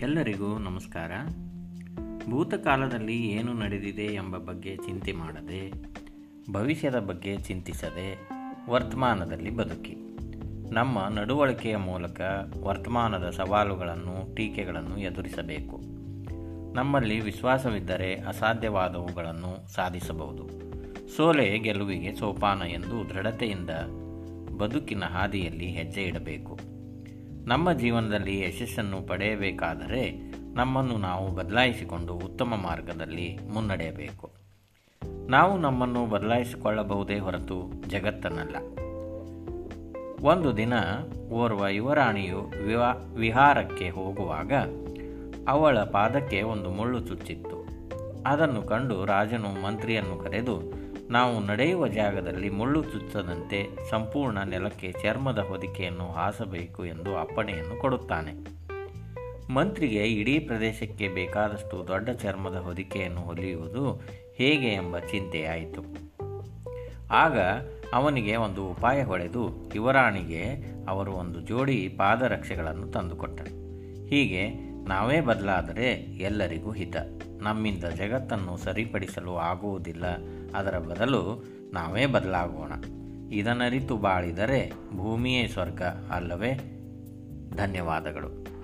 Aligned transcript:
ಎಲ್ಲರಿಗೂ 0.00 0.58
ನಮಸ್ಕಾರ. 0.58 1.10
ಭೂತಕಾಲದಲ್ಲಿ 2.30 3.28
ಏನು 3.28 3.52
ನಡೆದಿದೆ 3.52 4.04
ಎಂಬ 4.04 4.36
ಬಗ್ಗೆ 4.36 4.76
ಚಿಂತೆ 4.76 5.12
ಮಾಡದೆ, 5.12 5.72
ಭವಿಷ್ಯದ 6.52 6.98
ಬಗ್ಗೆ 6.98 7.36
ಚಿಂತಿಸದೆ 7.36 8.28
ವರ್ತಮಾನದಲ್ಲಿ 8.70 9.50
ಬದುಕಿ. 9.50 9.96
ನಮ್ಮ 10.72 10.98
ನಡವಳಿಕೆಯ 11.08 11.76
ಮೂಲಕ 11.76 12.20
ವರ್ತಮಾನದ 12.62 13.30
ಸವಾಲುಗಳನ್ನು, 13.30 14.34
ಟೀಕೆಗಳನ್ನು 14.34 14.98
ಎದುರಿಸಬೇಕು. 14.98 15.80
ನಮ್ಮಲ್ಲಿ 16.74 17.20
ವಿಶ್ವಾಸವಿದ್ದರೆ 17.20 18.14
ಅಸಾಧ್ಯವಾದವುಗಳನ್ನು 18.14 19.74
ಸಾಧಿಸಬಹುದು. 19.74 20.48
ಸೋಲೆ 21.16 21.58
ಗೆಲುವಿಗೆ 21.58 22.14
ಸೋಪಾನ 22.14 22.62
ಎಂದು 22.62 23.10
ದೃಢತೆಯಿಂದ 23.10 23.70
ಬದುಕಿನ 24.58 25.04
ಹಾದಿಯಲ್ಲಿ 25.04 25.66
ಹೆಜ್ಜೆ 25.66 26.02
ಇಡಬೇಕು. 26.02 26.77
ನಮ್ಮ 27.48 27.72
ಜೀವನದಲ್ಲಿ 27.72 28.40
ಯಶಸ್ಸನ್ನು 28.40 29.06
ಪಡೆಯಬೇಕಾದರೆ 29.06 30.32
ನಮ್ಮನ್ನು 30.54 30.96
ನಾವು 30.96 31.34
ಬದಲಾಯಿಸಿಕೊಂಡು 31.34 32.14
ಉತ್ತಮ 32.14 32.54
ಮಾರ್ಗದಲ್ಲಿ 32.56 33.38
ಮುನ್ನಡೆಯಬೇಕು. 33.52 34.30
ನಾವು 35.28 35.58
ನಮ್ಮನ್ನು 35.58 36.06
ಬದಲಾಯಿಸಿಕೊಳ್ಳಬಹುದೇ 36.06 37.18
ಹೊರತು 37.18 37.72
ಜಗತ್ತನ್ನಲ್ಲ. 37.88 38.56
ಒಂದು 40.26 40.56
ದಿನ 40.56 40.72
ಓರ್ವ 41.30 41.66
ಯುವರಾಣಿಯು 41.68 42.52
ವಿವಾ, 42.66 42.90
ವಿಹಾರಕ್ಕೆ 43.16 43.90
ಹೋಗುವಾಗ 43.90 44.52
ಅವಳ 45.48 45.78
ಪಾದಕ್ಕೆ 45.78 46.42
ಒಂದು 46.42 46.70
ಮುಳ್ಳು 46.70 47.00
ಚುಚ್ಚಿತ್ತು. 47.00 47.56
ಅದನ್ನು 48.26 48.62
ಕಂಡು 48.62 49.04
ರಾಜನು 49.04 49.62
ಮಂತ್ರಿಯನ್ನು 49.62 50.24
ಕರೆದು 50.24 50.60
ನಾವು 51.10 51.46
ನಡೆಯುವ 51.46 51.88
ಜಾಗದಲ್ಲಿ 51.88 52.50
ಮುಳ್ಳು 52.50 52.82
ಚುಚ್ಚದಂತೆ 52.82 53.90
ಸಂಪೂರ್ಣ 53.90 54.38
ನೆಲಕ್ಕೆ 54.38 54.92
ಚರ್ಮದ 54.92 55.38
ಹೊದಿಕೆಯನ್ನು 55.38 56.12
ಹಾಸಬೇಕು 56.12 56.84
ಎಂದು 56.84 57.16
ಅಪ್ಪಣೆಯನ್ನು 57.16 57.80
ಕೊಡುತ್ತಾನೆ. 57.80 58.58
ಮಂತ್ರಿಗೆ 59.52 60.04
ಇಡೀ 60.04 60.38
ಪ್ರದೇಶಕ್ಕೆ 60.38 61.08
ಬೇಕಾದಷ್ಟು 61.08 61.88
ದೊಡ್ಡ 61.88 62.10
ಚರ್ಮದ 62.10 62.56
ಹೊದಿಕೆಯನ್ನು 62.56 63.20
ಹೊಲಿಯುವುದು 63.20 64.02
ಹೇಗೆ 64.34 64.68
ಎಂಬ 64.68 64.98
ಚಿಂತೆಯಾಯಿತು 64.98 65.82
ಆಗ 67.10 67.38
ಅವನಿಗೆ 67.94 68.36
ಒಂದು 68.36 68.68
ಉಪಾಯ 68.68 69.02
ಹೊಳೆದು 69.02 69.70
ಯುವರಾಣಿಗೆ 69.74 70.42
ಅವರು 70.88 71.12
ಒಂದು 71.12 71.40
ಜೋಡಿ 71.40 71.88
ಪಾದರಕ್ಷೆಗಳನ್ನು 71.88 72.88
ತಂದುಕೊಟ್ಟರು. 72.88 73.54
ಹೀಗೆ 74.06 74.48
ನಾವೇ 74.88 75.20
ಬದಲಾದರೆ 75.20 75.92
ಎಲ್ಲರಿಗೂ 76.18 76.72
ಹಿತ. 76.72 76.96
ನಮ್ಮಿಂದ 77.48 77.84
ಜಗತ್ತನ್ನು 77.84 78.56
ಸರಿಪಡಿಸಲು 78.56 79.36
ಆಗುವುದಿಲ್ಲ. 79.36 80.04
ಅದರ 80.54 80.78
ಬದಲು 80.78 81.44
ನಾವೇ 81.72 82.06
ಬದಲಾಗೋಣ. 82.06 82.72
ಇದನ್ನರಿತು 83.32 83.96
ಬಾಳಿದರೆ 83.96 84.72
ಭೂಮಿಯೇ 84.96 85.46
ಸ್ವರ್ಗ 85.46 85.82
ಅಲ್ಲವೇ? 86.10 86.54
ಧನ್ಯವಾದಗಳು. 87.56 88.57